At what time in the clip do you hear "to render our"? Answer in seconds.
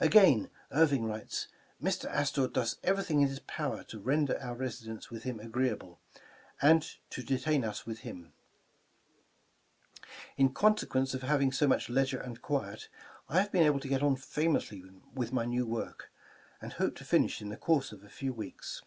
3.84-4.56